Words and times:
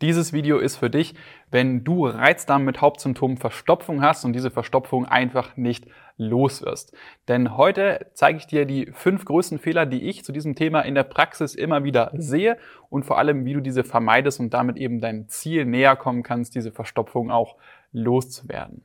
Dieses 0.00 0.32
Video 0.32 0.58
ist 0.58 0.76
für 0.76 0.90
dich, 0.90 1.16
wenn 1.50 1.82
du 1.82 2.06
Reizdarm 2.06 2.64
mit 2.64 2.80
Hauptsymptomen 2.80 3.36
Verstopfung 3.36 4.00
hast 4.00 4.24
und 4.24 4.32
diese 4.32 4.52
Verstopfung 4.52 5.06
einfach 5.06 5.56
nicht 5.56 5.86
los 6.16 6.62
wirst. 6.62 6.96
Denn 7.26 7.56
heute 7.56 8.06
zeige 8.14 8.38
ich 8.38 8.46
dir 8.46 8.64
die 8.64 8.92
fünf 8.92 9.24
größten 9.24 9.58
Fehler, 9.58 9.86
die 9.86 10.08
ich 10.08 10.24
zu 10.24 10.30
diesem 10.30 10.54
Thema 10.54 10.82
in 10.82 10.94
der 10.94 11.02
Praxis 11.02 11.56
immer 11.56 11.82
wieder 11.82 12.12
sehe 12.14 12.58
und 12.90 13.06
vor 13.06 13.18
allem, 13.18 13.44
wie 13.44 13.54
du 13.54 13.60
diese 13.60 13.82
vermeidest 13.82 14.38
und 14.38 14.54
damit 14.54 14.76
eben 14.76 15.00
deinem 15.00 15.28
Ziel 15.28 15.64
näher 15.64 15.96
kommen 15.96 16.22
kannst, 16.22 16.54
diese 16.54 16.70
Verstopfung 16.70 17.32
auch 17.32 17.56
loszuwerden. 17.90 18.84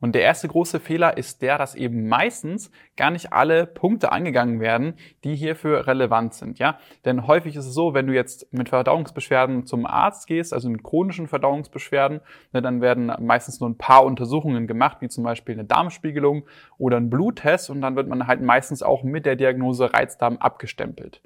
Und 0.00 0.14
der 0.14 0.22
erste 0.22 0.48
große 0.48 0.80
Fehler 0.80 1.16
ist 1.16 1.42
der, 1.42 1.58
dass 1.58 1.74
eben 1.74 2.08
meistens 2.08 2.70
gar 2.96 3.10
nicht 3.10 3.32
alle 3.32 3.66
Punkte 3.66 4.10
angegangen 4.10 4.58
werden, 4.60 4.94
die 5.22 5.36
hierfür 5.36 5.86
relevant 5.86 6.34
sind, 6.34 6.58
ja? 6.58 6.78
Denn 7.04 7.26
häufig 7.26 7.54
ist 7.54 7.66
es 7.66 7.74
so, 7.74 7.94
wenn 7.94 8.08
du 8.08 8.12
jetzt 8.12 8.52
mit 8.52 8.68
Verdauungsbeschwerden 8.68 9.64
zum 9.64 9.86
Arzt 9.86 10.26
gehst, 10.26 10.52
also 10.52 10.68
mit 10.68 10.82
chronischen 10.82 11.28
Verdauungsbeschwerden, 11.28 12.20
ne, 12.52 12.62
dann 12.62 12.80
werden 12.80 13.12
meistens 13.20 13.60
nur 13.60 13.70
ein 13.70 13.78
paar 13.78 14.04
Untersuchungen 14.04 14.66
gemacht, 14.66 14.98
wie 15.00 15.08
zum 15.08 15.24
Beispiel 15.24 15.54
eine 15.54 15.64
Darmspiegelung 15.64 16.44
oder 16.78 16.96
ein 16.96 17.10
Bluttest 17.10 17.70
und 17.70 17.80
dann 17.80 17.94
wird 17.94 18.08
man 18.08 18.26
halt 18.26 18.42
meistens 18.42 18.82
auch 18.82 19.04
mit 19.04 19.24
der 19.24 19.36
Diagnose 19.36 19.92
Reizdarm 19.92 20.38
abgestempelt. 20.38 21.20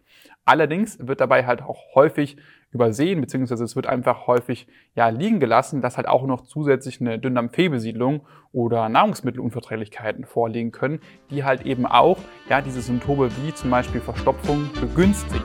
Allerdings 0.45 0.99
wird 1.01 1.21
dabei 1.21 1.45
halt 1.45 1.63
auch 1.63 1.95
häufig 1.95 2.37
übersehen, 2.73 3.21
beziehungsweise 3.21 3.65
es 3.65 3.77
wird 3.77 3.87
einfach 3.87 4.27
häufig 4.27 4.67
ja, 4.95 5.09
liegen 5.09 5.41
gelassen, 5.41 5.81
dass 5.81 5.97
halt 5.97 6.09
auch 6.09 6.27
noch 6.27 6.43
zusätzlich 6.43 7.01
eine 7.01 7.19
Dünndarmfehlbesiedlung 7.19 8.27
oder 8.53 8.89
Nahrungsmittelunverträglichkeiten 8.89 10.25
vorliegen 10.25 10.73
können, 10.73 11.01
die 11.31 11.45
halt 11.45 11.63
eben 11.63 11.87
auch 11.87 12.19
ja, 12.49 12.61
diese 12.61 12.81
Symptome 12.83 13.31
wie 13.43 13.55
zum 13.55 13.71
Beispiel 13.71 14.01
Verstopfung 14.01 14.71
begünstigen. 14.81 15.45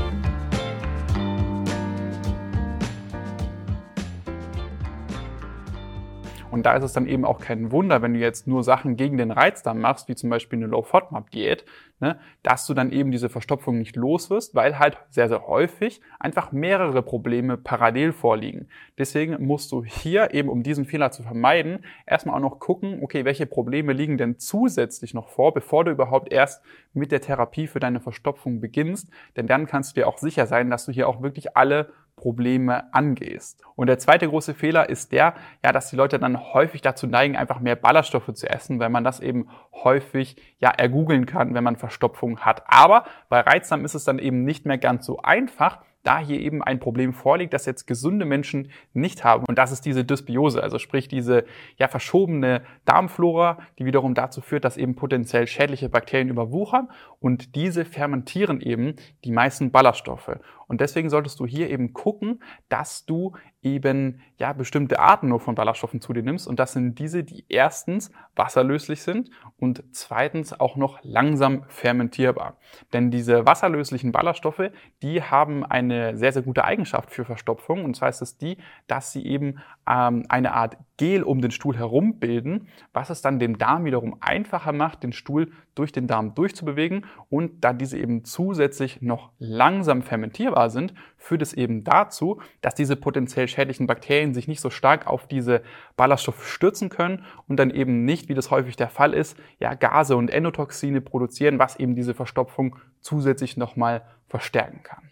Und 6.61 6.65
da 6.65 6.75
ist 6.75 6.83
es 6.83 6.93
dann 6.93 7.07
eben 7.07 7.25
auch 7.25 7.39
kein 7.39 7.71
Wunder, 7.71 8.03
wenn 8.03 8.13
du 8.13 8.19
jetzt 8.19 8.45
nur 8.45 8.63
Sachen 8.63 8.95
gegen 8.95 9.17
den 9.17 9.31
Reizdarm 9.31 9.79
machst, 9.79 10.07
wie 10.07 10.13
zum 10.13 10.29
Beispiel 10.29 10.59
eine 10.59 10.67
Low-FODMAP-Diät, 10.67 11.65
ne, 11.99 12.19
dass 12.43 12.67
du 12.67 12.75
dann 12.75 12.91
eben 12.91 13.09
diese 13.09 13.29
Verstopfung 13.29 13.79
nicht 13.79 13.95
los 13.95 14.29
wirst, 14.29 14.53
weil 14.53 14.77
halt 14.77 14.99
sehr, 15.09 15.27
sehr 15.27 15.47
häufig 15.47 16.01
einfach 16.19 16.51
mehrere 16.51 17.01
Probleme 17.01 17.57
parallel 17.57 18.11
vorliegen. 18.11 18.67
Deswegen 18.99 19.43
musst 19.43 19.71
du 19.71 19.83
hier 19.83 20.35
eben, 20.35 20.49
um 20.49 20.61
diesen 20.61 20.85
Fehler 20.85 21.09
zu 21.09 21.23
vermeiden, 21.23 21.83
erstmal 22.05 22.35
auch 22.35 22.41
noch 22.41 22.59
gucken, 22.59 22.99
okay, 23.01 23.25
welche 23.25 23.47
Probleme 23.47 23.93
liegen 23.93 24.19
denn 24.19 24.37
zusätzlich 24.37 25.15
noch 25.15 25.29
vor, 25.29 25.55
bevor 25.55 25.83
du 25.83 25.89
überhaupt 25.89 26.31
erst 26.31 26.63
mit 26.93 27.11
der 27.11 27.21
Therapie 27.21 27.65
für 27.65 27.79
deine 27.79 28.01
Verstopfung 28.01 28.61
beginnst. 28.61 29.09
Denn 29.35 29.47
dann 29.47 29.65
kannst 29.65 29.97
du 29.97 30.01
dir 30.01 30.07
auch 30.07 30.19
sicher 30.19 30.45
sein, 30.45 30.69
dass 30.69 30.85
du 30.85 30.91
hier 30.91 31.09
auch 31.09 31.23
wirklich 31.23 31.57
alle 31.57 31.91
Probleme 32.21 32.93
angehst. 32.93 33.61
Und 33.75 33.87
der 33.87 33.97
zweite 33.97 34.29
große 34.29 34.53
Fehler 34.53 34.87
ist 34.89 35.11
der, 35.11 35.33
ja, 35.65 35.71
dass 35.71 35.89
die 35.89 35.95
Leute 35.95 36.19
dann 36.19 36.53
häufig 36.53 36.81
dazu 36.81 37.07
neigen, 37.07 37.35
einfach 37.35 37.59
mehr 37.59 37.75
Ballaststoffe 37.75 38.31
zu 38.33 38.47
essen, 38.47 38.79
weil 38.79 38.89
man 38.89 39.03
das 39.03 39.19
eben 39.19 39.49
häufig 39.73 40.37
ja 40.59 40.69
ergoogeln 40.69 41.25
kann, 41.25 41.55
wenn 41.55 41.63
man 41.63 41.77
Verstopfung 41.77 42.41
hat. 42.41 42.63
Aber 42.67 43.05
bei 43.27 43.39
Reizdarm 43.39 43.83
ist 43.83 43.95
es 43.95 44.03
dann 44.03 44.19
eben 44.19 44.43
nicht 44.43 44.67
mehr 44.67 44.77
ganz 44.77 45.05
so 45.05 45.19
einfach, 45.23 45.79
da 46.03 46.19
hier 46.19 46.39
eben 46.39 46.63
ein 46.63 46.79
Problem 46.79 47.13
vorliegt, 47.13 47.53
das 47.53 47.65
jetzt 47.65 47.85
gesunde 47.85 48.25
Menschen 48.25 48.71
nicht 48.93 49.23
haben. 49.23 49.45
Und 49.47 49.57
das 49.57 49.71
ist 49.71 49.85
diese 49.85 50.03
Dysbiose, 50.03 50.61
also 50.61 50.79
sprich 50.79 51.07
diese 51.07 51.45
ja 51.77 51.87
verschobene 51.87 52.61
Darmflora, 52.85 53.59
die 53.77 53.85
wiederum 53.85 54.13
dazu 54.13 54.41
führt, 54.41 54.65
dass 54.65 54.77
eben 54.77 54.95
potenziell 54.95 55.47
schädliche 55.47 55.89
Bakterien 55.89 56.29
überwuchern 56.29 56.89
und 57.19 57.55
diese 57.55 57.85
fermentieren 57.85 58.61
eben 58.61 58.95
die 59.23 59.31
meisten 59.31 59.71
Ballaststoffe. 59.71 60.39
Und 60.71 60.79
deswegen 60.79 61.09
solltest 61.09 61.37
du 61.41 61.45
hier 61.45 61.69
eben 61.69 61.91
gucken, 61.91 62.41
dass 62.69 63.05
du 63.05 63.33
eben 63.61 64.21
ja 64.37 64.53
bestimmte 64.53 64.99
Arten 64.99 65.27
nur 65.27 65.41
von 65.41 65.53
Ballaststoffen 65.53 65.99
zu 65.99 66.13
dir 66.13 66.23
nimmst. 66.23 66.47
Und 66.47 66.61
das 66.61 66.71
sind 66.71 66.97
diese, 66.97 67.25
die 67.25 67.43
erstens 67.49 68.09
wasserlöslich 68.37 69.01
sind 69.01 69.31
und 69.57 69.83
zweitens 69.91 70.57
auch 70.57 70.77
noch 70.77 70.99
langsam 71.03 71.65
fermentierbar. 71.67 72.55
Denn 72.93 73.11
diese 73.11 73.45
wasserlöslichen 73.45 74.13
Ballaststoffe, 74.13 74.71
die 75.01 75.21
haben 75.21 75.65
eine 75.65 76.15
sehr, 76.15 76.31
sehr 76.31 76.41
gute 76.41 76.63
Eigenschaft 76.63 77.11
für 77.11 77.25
Verstopfung. 77.25 77.83
Und 77.83 77.97
zwar 77.97 78.07
ist 78.07 78.21
es 78.21 78.37
die, 78.37 78.55
dass 78.87 79.11
sie 79.11 79.25
eben 79.25 79.59
ähm, 79.85 80.25
eine 80.29 80.53
Art 80.53 80.77
Gel 81.01 81.23
um 81.23 81.41
den 81.41 81.49
Stuhl 81.49 81.75
herum 81.75 82.19
bilden, 82.19 82.67
was 82.93 83.09
es 83.09 83.23
dann 83.23 83.39
dem 83.39 83.57
Darm 83.57 83.85
wiederum 83.85 84.17
einfacher 84.19 84.71
macht, 84.71 85.01
den 85.01 85.13
Stuhl 85.13 85.51
durch 85.73 85.91
den 85.91 86.05
Darm 86.05 86.35
durchzubewegen. 86.35 87.07
Und 87.27 87.63
da 87.63 87.73
diese 87.73 87.97
eben 87.97 88.23
zusätzlich 88.23 89.01
noch 89.01 89.31
langsam 89.39 90.03
fermentierbar 90.03 90.69
sind, 90.69 90.93
führt 91.17 91.41
es 91.41 91.53
eben 91.53 91.83
dazu, 91.83 92.39
dass 92.61 92.75
diese 92.75 92.95
potenziell 92.95 93.47
schädlichen 93.47 93.87
Bakterien 93.87 94.35
sich 94.35 94.47
nicht 94.47 94.61
so 94.61 94.69
stark 94.69 95.07
auf 95.07 95.25
diese 95.25 95.63
Ballaststoffe 95.97 96.47
stürzen 96.47 96.89
können 96.89 97.25
und 97.47 97.57
dann 97.57 97.71
eben 97.71 98.05
nicht, 98.05 98.29
wie 98.29 98.35
das 98.35 98.51
häufig 98.51 98.75
der 98.75 98.89
Fall 98.89 99.15
ist, 99.15 99.35
ja, 99.59 99.73
Gase 99.73 100.15
und 100.15 100.29
Endotoxine 100.29 101.01
produzieren, 101.01 101.57
was 101.57 101.77
eben 101.77 101.95
diese 101.95 102.13
Verstopfung 102.13 102.75
zusätzlich 102.99 103.57
nochmal 103.57 104.03
verstärken 104.27 104.83
kann. 104.83 105.10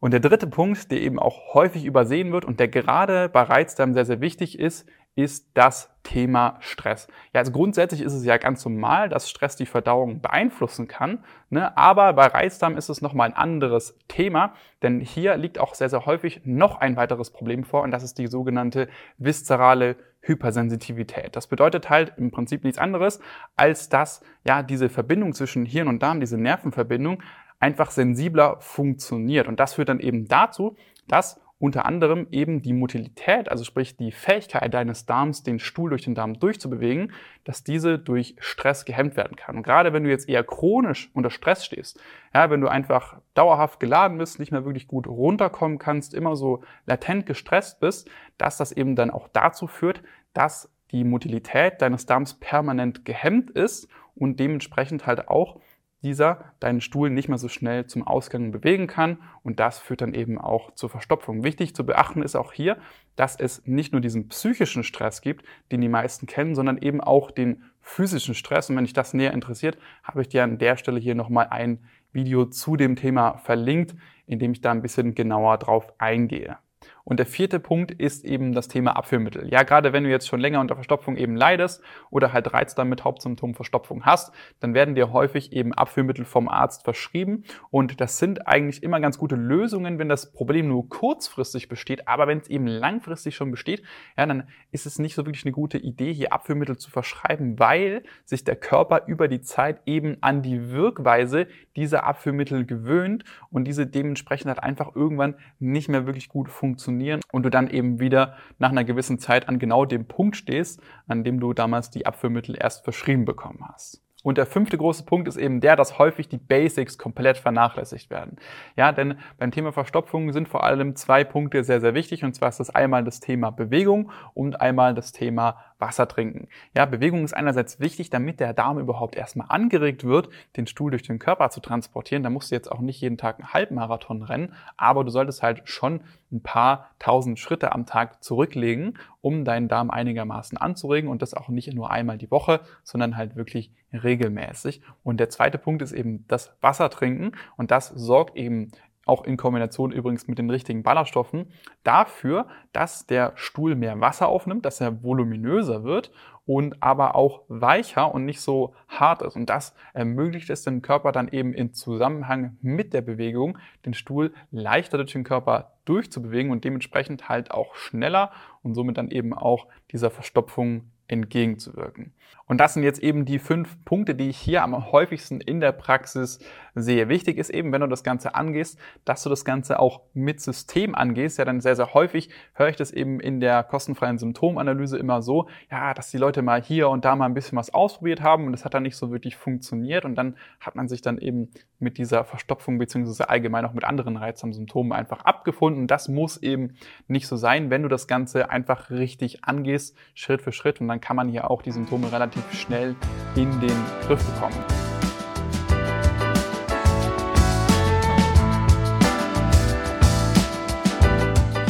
Und 0.00 0.12
der 0.12 0.20
dritte 0.20 0.46
Punkt, 0.46 0.90
der 0.90 1.00
eben 1.00 1.18
auch 1.18 1.54
häufig 1.54 1.84
übersehen 1.84 2.32
wird 2.32 2.44
und 2.44 2.60
der 2.60 2.68
gerade 2.68 3.28
bei 3.28 3.42
Reizdarm 3.42 3.94
sehr, 3.94 4.04
sehr 4.04 4.20
wichtig 4.20 4.58
ist, 4.58 4.86
ist 5.16 5.50
das 5.54 5.90
Thema 6.02 6.58
Stress. 6.60 7.08
Ja, 7.32 7.40
also 7.40 7.50
grundsätzlich 7.50 8.02
ist 8.02 8.12
es 8.12 8.24
ja 8.24 8.36
ganz 8.36 8.64
normal, 8.64 9.08
dass 9.08 9.30
Stress 9.30 9.56
die 9.56 9.64
Verdauung 9.64 10.20
beeinflussen 10.20 10.88
kann, 10.88 11.24
ne? 11.48 11.76
aber 11.76 12.12
bei 12.12 12.26
Reizdarm 12.26 12.76
ist 12.76 12.90
es 12.90 13.00
nochmal 13.00 13.28
ein 13.28 13.36
anderes 13.36 13.98
Thema, 14.08 14.52
denn 14.82 15.00
hier 15.00 15.36
liegt 15.38 15.58
auch 15.58 15.74
sehr, 15.74 15.88
sehr 15.88 16.04
häufig 16.04 16.42
noch 16.44 16.80
ein 16.80 16.96
weiteres 16.96 17.30
Problem 17.30 17.64
vor 17.64 17.82
und 17.82 17.90
das 17.92 18.02
ist 18.02 18.18
die 18.18 18.26
sogenannte 18.26 18.88
viszerale 19.16 19.96
Hypersensitivität. 20.20 21.34
Das 21.34 21.46
bedeutet 21.46 21.88
halt 21.88 22.12
im 22.18 22.30
Prinzip 22.30 22.62
nichts 22.62 22.78
anderes, 22.78 23.20
als 23.56 23.88
dass 23.88 24.20
ja 24.44 24.62
diese 24.62 24.88
Verbindung 24.88 25.32
zwischen 25.32 25.64
Hirn 25.64 25.88
und 25.88 26.02
Darm, 26.02 26.20
diese 26.20 26.36
Nervenverbindung, 26.36 27.22
einfach 27.60 27.90
sensibler 27.90 28.56
funktioniert. 28.60 29.48
Und 29.48 29.60
das 29.60 29.74
führt 29.74 29.88
dann 29.88 30.00
eben 30.00 30.28
dazu, 30.28 30.76
dass 31.08 31.40
unter 31.58 31.86
anderem 31.86 32.26
eben 32.32 32.60
die 32.60 32.74
Motilität, 32.74 33.50
also 33.50 33.64
sprich 33.64 33.96
die 33.96 34.12
Fähigkeit 34.12 34.74
deines 34.74 35.06
Darms, 35.06 35.42
den 35.42 35.58
Stuhl 35.58 35.88
durch 35.88 36.02
den 36.02 36.14
Darm 36.14 36.38
durchzubewegen, 36.38 37.12
dass 37.44 37.64
diese 37.64 37.98
durch 37.98 38.36
Stress 38.40 38.84
gehemmt 38.84 39.16
werden 39.16 39.36
kann. 39.36 39.56
Und 39.56 39.62
gerade 39.62 39.94
wenn 39.94 40.04
du 40.04 40.10
jetzt 40.10 40.28
eher 40.28 40.44
chronisch 40.44 41.10
unter 41.14 41.30
Stress 41.30 41.64
stehst, 41.64 41.98
ja, 42.34 42.50
wenn 42.50 42.60
du 42.60 42.68
einfach 42.68 43.20
dauerhaft 43.32 43.80
geladen 43.80 44.18
bist, 44.18 44.38
nicht 44.38 44.52
mehr 44.52 44.66
wirklich 44.66 44.86
gut 44.86 45.06
runterkommen 45.06 45.78
kannst, 45.78 46.12
immer 46.12 46.36
so 46.36 46.62
latent 46.84 47.24
gestresst 47.24 47.80
bist, 47.80 48.10
dass 48.36 48.58
das 48.58 48.72
eben 48.72 48.94
dann 48.94 49.10
auch 49.10 49.28
dazu 49.28 49.66
führt, 49.66 50.02
dass 50.34 50.70
die 50.90 51.04
Motilität 51.04 51.80
deines 51.80 52.04
Darms 52.04 52.34
permanent 52.34 53.06
gehemmt 53.06 53.50
ist 53.50 53.88
und 54.14 54.38
dementsprechend 54.38 55.06
halt 55.06 55.28
auch 55.28 55.58
dieser 56.02 56.52
deinen 56.60 56.80
Stuhl 56.80 57.10
nicht 57.10 57.28
mehr 57.28 57.38
so 57.38 57.48
schnell 57.48 57.86
zum 57.86 58.06
Ausgang 58.06 58.52
bewegen 58.52 58.86
kann 58.86 59.18
und 59.42 59.58
das 59.60 59.78
führt 59.78 60.00
dann 60.00 60.14
eben 60.14 60.38
auch 60.38 60.74
zur 60.74 60.90
Verstopfung. 60.90 61.42
Wichtig 61.42 61.74
zu 61.74 61.84
beachten 61.84 62.22
ist 62.22 62.36
auch 62.36 62.52
hier, 62.52 62.78
dass 63.16 63.36
es 63.36 63.66
nicht 63.66 63.92
nur 63.92 64.00
diesen 64.00 64.28
psychischen 64.28 64.84
Stress 64.84 65.20
gibt, 65.20 65.44
den 65.72 65.80
die 65.80 65.88
meisten 65.88 66.26
kennen, 66.26 66.54
sondern 66.54 66.78
eben 66.78 67.00
auch 67.00 67.30
den 67.30 67.64
physischen 67.80 68.34
Stress. 68.34 68.68
Und 68.68 68.76
wenn 68.76 68.84
dich 68.84 68.92
das 68.92 69.14
näher 69.14 69.32
interessiert, 69.32 69.78
habe 70.02 70.22
ich 70.22 70.28
dir 70.28 70.44
an 70.44 70.58
der 70.58 70.76
Stelle 70.76 71.00
hier 71.00 71.14
nochmal 71.14 71.48
ein 71.50 71.84
Video 72.12 72.46
zu 72.46 72.76
dem 72.76 72.96
Thema 72.96 73.38
verlinkt, 73.38 73.94
in 74.26 74.38
dem 74.38 74.52
ich 74.52 74.60
da 74.60 74.72
ein 74.72 74.82
bisschen 74.82 75.14
genauer 75.14 75.58
drauf 75.58 75.92
eingehe. 75.98 76.58
Und 77.08 77.18
der 77.20 77.26
vierte 77.26 77.60
Punkt 77.60 77.92
ist 77.92 78.24
eben 78.24 78.52
das 78.52 78.66
Thema 78.66 78.96
Abführmittel. 78.96 79.48
Ja, 79.48 79.62
gerade 79.62 79.92
wenn 79.92 80.02
du 80.02 80.10
jetzt 80.10 80.26
schon 80.26 80.40
länger 80.40 80.60
unter 80.60 80.74
Verstopfung 80.74 81.16
eben 81.16 81.36
leidest 81.36 81.80
oder 82.10 82.32
halt 82.32 82.52
Reizdarm 82.52 82.88
mit 82.88 83.04
Hauptsymptom 83.04 83.54
Verstopfung 83.54 84.04
hast, 84.04 84.34
dann 84.58 84.74
werden 84.74 84.96
dir 84.96 85.12
häufig 85.12 85.52
eben 85.52 85.72
Abführmittel 85.72 86.24
vom 86.24 86.48
Arzt 86.48 86.82
verschrieben. 86.82 87.44
Und 87.70 88.00
das 88.00 88.18
sind 88.18 88.48
eigentlich 88.48 88.82
immer 88.82 88.98
ganz 88.98 89.18
gute 89.18 89.36
Lösungen, 89.36 90.00
wenn 90.00 90.08
das 90.08 90.32
Problem 90.32 90.66
nur 90.66 90.88
kurzfristig 90.88 91.68
besteht. 91.68 92.08
Aber 92.08 92.26
wenn 92.26 92.38
es 92.38 92.48
eben 92.48 92.66
langfristig 92.66 93.36
schon 93.36 93.52
besteht, 93.52 93.84
ja, 94.18 94.26
dann 94.26 94.48
ist 94.72 94.84
es 94.84 94.98
nicht 94.98 95.14
so 95.14 95.24
wirklich 95.24 95.44
eine 95.44 95.52
gute 95.52 95.78
Idee, 95.78 96.12
hier 96.12 96.32
Abführmittel 96.32 96.76
zu 96.76 96.90
verschreiben, 96.90 97.56
weil 97.60 98.02
sich 98.24 98.42
der 98.42 98.56
Körper 98.56 99.04
über 99.06 99.28
die 99.28 99.42
Zeit 99.42 99.80
eben 99.86 100.16
an 100.22 100.42
die 100.42 100.72
Wirkweise 100.72 101.46
dieser 101.76 102.02
Abführmittel 102.02 102.66
gewöhnt 102.66 103.22
und 103.50 103.62
diese 103.62 103.86
dementsprechend 103.86 104.48
halt 104.48 104.60
einfach 104.60 104.96
irgendwann 104.96 105.36
nicht 105.60 105.88
mehr 105.88 106.04
wirklich 106.04 106.28
gut 106.28 106.48
funktionieren 106.48 106.95
funktionieren 106.96 107.20
und 107.32 107.42
du 107.42 107.50
dann 107.50 107.68
eben 107.68 108.00
wieder 108.00 108.36
nach 108.58 108.70
einer 108.70 108.84
gewissen 108.84 109.18
Zeit 109.18 109.48
an 109.48 109.58
genau 109.58 109.84
dem 109.84 110.06
Punkt 110.06 110.36
stehst, 110.36 110.80
an 111.06 111.24
dem 111.24 111.40
du 111.40 111.52
damals 111.52 111.90
die 111.90 112.06
Abführmittel 112.06 112.56
erst 112.58 112.84
verschrieben 112.84 113.24
bekommen 113.24 113.60
hast. 113.68 114.02
Und 114.22 114.38
der 114.38 114.46
fünfte 114.46 114.76
große 114.76 115.04
Punkt 115.04 115.28
ist 115.28 115.36
eben 115.36 115.60
der, 115.60 115.76
dass 115.76 116.00
häufig 116.00 116.28
die 116.28 116.38
Basics 116.38 116.98
komplett 116.98 117.38
vernachlässigt 117.38 118.10
werden. 118.10 118.38
Ja, 118.74 118.90
denn 118.90 119.18
beim 119.38 119.52
Thema 119.52 119.72
Verstopfung 119.72 120.32
sind 120.32 120.48
vor 120.48 120.64
allem 120.64 120.96
zwei 120.96 121.22
Punkte 121.22 121.62
sehr, 121.62 121.80
sehr 121.80 121.94
wichtig. 121.94 122.24
Und 122.24 122.34
zwar 122.34 122.48
ist 122.48 122.58
das 122.58 122.70
einmal 122.74 123.04
das 123.04 123.20
Thema 123.20 123.50
Bewegung 123.50 124.10
und 124.34 124.60
einmal 124.60 124.94
das 124.94 125.12
Thema 125.12 125.58
Wasser 125.78 126.08
trinken. 126.08 126.48
Ja, 126.74 126.86
Bewegung 126.86 127.24
ist 127.24 127.34
einerseits 127.34 127.80
wichtig, 127.80 128.10
damit 128.10 128.40
der 128.40 128.54
Darm 128.54 128.78
überhaupt 128.78 129.16
erstmal 129.16 129.48
angeregt 129.50 130.04
wird, 130.04 130.28
den 130.56 130.66
Stuhl 130.66 130.90
durch 130.90 131.02
den 131.02 131.18
Körper 131.18 131.50
zu 131.50 131.60
transportieren. 131.60 132.22
Da 132.22 132.30
musst 132.30 132.50
du 132.50 132.54
jetzt 132.54 132.70
auch 132.70 132.80
nicht 132.80 133.00
jeden 133.00 133.18
Tag 133.18 133.38
einen 133.38 133.52
Halbmarathon 133.52 134.22
rennen, 134.22 134.54
aber 134.76 135.04
du 135.04 135.10
solltest 135.10 135.42
halt 135.42 135.62
schon 135.68 136.00
ein 136.32 136.42
paar 136.42 136.90
tausend 136.98 137.38
Schritte 137.38 137.72
am 137.72 137.86
Tag 137.86 138.22
zurücklegen, 138.22 138.98
um 139.20 139.44
deinen 139.44 139.68
Darm 139.68 139.90
einigermaßen 139.90 140.58
anzuregen 140.58 141.08
und 141.10 141.22
das 141.22 141.34
auch 141.34 141.48
nicht 141.48 141.72
nur 141.72 141.90
einmal 141.90 142.18
die 142.18 142.30
Woche, 142.30 142.60
sondern 142.82 143.16
halt 143.16 143.36
wirklich 143.36 143.72
regelmäßig. 143.92 144.82
Und 145.02 145.18
der 145.18 145.30
zweite 145.30 145.58
Punkt 145.58 145.82
ist 145.82 145.92
eben 145.92 146.24
das 146.28 146.56
Wasser 146.60 146.90
trinken 146.90 147.32
und 147.56 147.70
das 147.70 147.88
sorgt 147.88 148.36
eben 148.36 148.72
auch 149.06 149.24
in 149.24 149.38
Kombination 149.38 149.92
übrigens 149.92 150.26
mit 150.26 150.38
den 150.38 150.50
richtigen 150.50 150.82
Ballaststoffen, 150.82 151.46
dafür, 151.84 152.46
dass 152.72 153.06
der 153.06 153.32
Stuhl 153.36 153.76
mehr 153.76 154.00
Wasser 154.00 154.28
aufnimmt, 154.28 154.66
dass 154.66 154.80
er 154.80 155.02
voluminöser 155.02 155.84
wird 155.84 156.10
und 156.44 156.82
aber 156.82 157.14
auch 157.14 157.42
weicher 157.48 158.12
und 158.12 158.24
nicht 158.24 158.40
so 158.40 158.74
hart 158.88 159.22
ist. 159.22 159.36
Und 159.36 159.48
das 159.48 159.74
ermöglicht 159.94 160.50
es 160.50 160.64
dem 160.64 160.82
Körper 160.82 161.12
dann 161.12 161.28
eben 161.28 161.54
in 161.54 161.72
Zusammenhang 161.72 162.58
mit 162.62 162.92
der 162.92 163.02
Bewegung, 163.02 163.58
den 163.84 163.94
Stuhl 163.94 164.34
leichter 164.50 164.98
durch 164.98 165.12
den 165.12 165.24
Körper 165.24 165.72
durchzubewegen 165.84 166.50
und 166.50 166.64
dementsprechend 166.64 167.28
halt 167.28 167.52
auch 167.52 167.76
schneller 167.76 168.32
und 168.62 168.74
somit 168.74 168.98
dann 168.98 169.10
eben 169.10 169.32
auch 169.32 169.66
dieser 169.92 170.10
Verstopfung 170.10 170.90
entgegenzuwirken. 171.08 172.12
Und 172.46 172.58
das 172.58 172.74
sind 172.74 172.84
jetzt 172.84 173.00
eben 173.00 173.24
die 173.24 173.38
fünf 173.38 173.84
Punkte, 173.84 174.14
die 174.14 174.28
ich 174.28 174.38
hier 174.38 174.62
am 174.62 174.92
häufigsten 174.92 175.40
in 175.40 175.60
der 175.60 175.72
Praxis 175.72 176.38
sehe. 176.76 177.08
Wichtig 177.08 177.38
ist 177.38 177.50
eben, 177.50 177.72
wenn 177.72 177.80
du 177.80 177.86
das 177.88 178.04
Ganze 178.04 178.34
angehst, 178.34 178.78
dass 179.04 179.22
du 179.22 179.30
das 179.30 179.44
Ganze 179.44 179.80
auch 179.80 180.02
mit 180.12 180.40
System 180.40 180.94
angehst. 180.94 181.38
Ja, 181.38 181.44
dann 181.44 181.60
sehr, 181.60 181.74
sehr 181.74 181.94
häufig 181.94 182.30
höre 182.54 182.68
ich 182.68 182.76
das 182.76 182.92
eben 182.92 183.18
in 183.18 183.40
der 183.40 183.64
kostenfreien 183.64 184.18
Symptomanalyse 184.18 184.98
immer 184.98 185.22
so, 185.22 185.48
ja, 185.70 185.94
dass 185.94 186.10
die 186.10 186.18
Leute 186.18 186.42
mal 186.42 186.62
hier 186.62 186.90
und 186.90 187.04
da 187.04 187.16
mal 187.16 187.24
ein 187.24 187.34
bisschen 187.34 187.58
was 187.58 187.72
ausprobiert 187.72 188.20
haben 188.20 188.46
und 188.46 188.52
das 188.52 188.64
hat 188.64 188.74
dann 188.74 188.82
nicht 188.82 188.96
so 188.96 189.10
wirklich 189.10 189.36
funktioniert 189.36 190.04
und 190.04 190.14
dann 190.14 190.36
hat 190.60 190.76
man 190.76 190.86
sich 190.88 191.00
dann 191.00 191.18
eben 191.18 191.50
mit 191.78 191.98
dieser 191.98 192.24
Verstopfung 192.24 192.78
beziehungsweise 192.78 193.28
allgemein 193.28 193.64
auch 193.64 193.72
mit 193.72 193.84
anderen 193.84 194.16
reizsamen 194.16 194.52
Symptomen 194.52 194.92
einfach 194.92 195.24
abgefunden. 195.24 195.86
Das 195.86 196.08
muss 196.08 196.36
eben 196.36 196.74
nicht 197.08 197.26
so 197.26 197.36
sein, 197.36 197.70
wenn 197.70 197.82
du 197.82 197.88
das 197.88 198.06
Ganze 198.06 198.50
einfach 198.50 198.90
richtig 198.90 199.44
angehst, 199.44 199.96
Schritt 200.14 200.42
für 200.42 200.52
Schritt 200.52 200.80
und 200.80 200.88
dann 200.88 201.00
kann 201.00 201.16
man 201.16 201.28
hier 201.28 201.50
auch 201.50 201.62
die 201.62 201.72
Symptome 201.72 202.12
relativ 202.12 202.52
schnell 202.52 202.94
in 203.34 203.50
den 203.60 203.76
Griff 204.06 204.24
bekommen. 204.34 204.85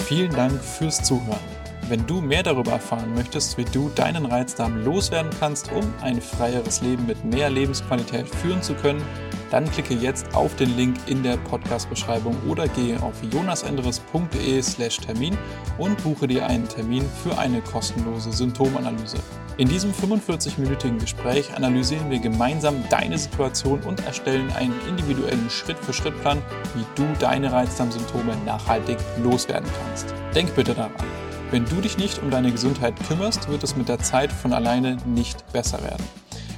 Vielen 0.06 0.30
Dank 0.30 0.62
fürs 0.62 1.02
Zuhören. 1.02 1.40
Wenn 1.88 2.06
du 2.06 2.20
mehr 2.20 2.44
darüber 2.44 2.70
erfahren 2.70 3.12
möchtest, 3.16 3.58
wie 3.58 3.64
du 3.64 3.88
deinen 3.96 4.24
Reizdarm 4.24 4.84
loswerden 4.84 5.32
kannst, 5.40 5.72
um 5.72 5.82
ein 6.00 6.20
freieres 6.20 6.80
Leben 6.80 7.06
mit 7.06 7.24
mehr 7.24 7.50
Lebensqualität 7.50 8.28
führen 8.28 8.62
zu 8.62 8.74
können, 8.74 9.02
dann 9.50 9.70
klicke 9.70 9.94
jetzt 9.94 10.34
auf 10.34 10.54
den 10.56 10.76
Link 10.76 10.96
in 11.06 11.22
der 11.22 11.36
Podcast-Beschreibung 11.36 12.36
oder 12.48 12.68
gehe 12.68 13.00
auf 13.02 13.14
jonasendres.de/slash 13.32 14.98
Termin 14.98 15.36
und 15.78 16.02
buche 16.02 16.26
dir 16.26 16.46
einen 16.46 16.68
Termin 16.68 17.04
für 17.22 17.38
eine 17.38 17.60
kostenlose 17.60 18.32
Symptomanalyse. 18.32 19.18
In 19.58 19.68
diesem 19.68 19.90
45-minütigen 19.92 20.98
Gespräch 20.98 21.54
analysieren 21.54 22.10
wir 22.10 22.18
gemeinsam 22.18 22.74
deine 22.90 23.16
Situation 23.16 23.80
und 23.80 24.04
erstellen 24.04 24.52
einen 24.52 24.74
individuellen 24.86 25.48
Schritt-für-Schritt-Plan, 25.48 26.42
wie 26.74 26.84
du 26.94 27.06
deine 27.20 27.50
Reizdarmsymptome 27.50 28.36
nachhaltig 28.44 28.98
loswerden 29.22 29.68
kannst. 29.80 30.12
Denk 30.34 30.54
bitte 30.54 30.74
daran. 30.74 30.92
Wenn 31.50 31.64
du 31.64 31.76
dich 31.76 31.96
nicht 31.96 32.18
um 32.22 32.30
deine 32.30 32.52
Gesundheit 32.52 32.94
kümmerst, 33.08 33.48
wird 33.48 33.62
es 33.62 33.76
mit 33.76 33.88
der 33.88 33.98
Zeit 34.00 34.30
von 34.30 34.52
alleine 34.52 34.98
nicht 35.06 35.50
besser 35.52 35.82
werden. 35.82 36.04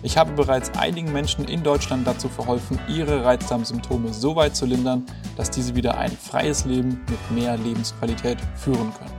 Ich 0.03 0.17
habe 0.17 0.31
bereits 0.33 0.71
einigen 0.79 1.13
Menschen 1.13 1.45
in 1.47 1.65
Deutschland 1.65 2.07
dazu 2.07 2.29
verholfen, 2.29 2.79
ihre 2.89 3.25
Reizdarmsymptome 3.25 4.13
so 4.13 4.37
weit 4.37 4.55
zu 4.55 4.65
lindern, 4.65 5.05
dass 5.37 5.51
diese 5.51 5.75
wieder 5.75 5.99
ein 5.99 6.13
freies 6.13 6.65
Leben 6.65 7.01
mit 7.11 7.31
mehr 7.33 7.57
Lebensqualität 7.57 8.39
führen 8.55 8.95
können. 8.95 9.11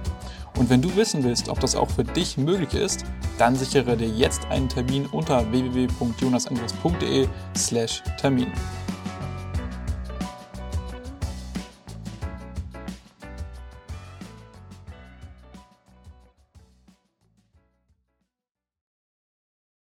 Und 0.58 0.70
wenn 0.70 0.82
du 0.82 0.96
wissen 0.96 1.22
willst, 1.24 1.50
ob 1.50 1.60
das 1.60 1.76
auch 1.76 1.90
für 1.90 2.06
dich 2.06 2.38
möglich 2.38 2.74
ist, 2.74 3.04
dann 3.38 3.56
sichere 3.56 3.96
dir 3.98 4.10
jetzt 4.10 4.46
einen 4.48 4.70
Termin 4.70 5.06
unter 5.08 5.52
www.jonasandres.de/termin. 5.52 8.48